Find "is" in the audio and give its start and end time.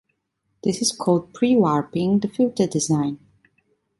0.81-0.93